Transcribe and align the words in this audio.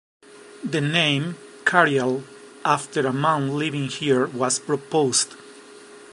The 0.63 0.81
name 0.81 1.37
"Caryell", 1.63 2.23
after 2.65 3.05
a 3.05 3.13
man 3.13 3.55
living 3.59 3.87
here, 3.87 4.25
was 4.25 4.57
proposed. 4.57 5.35